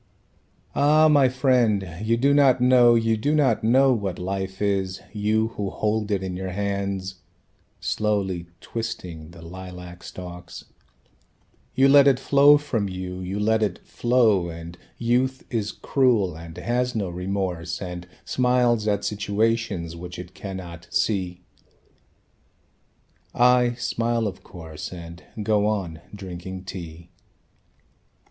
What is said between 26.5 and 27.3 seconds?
tea.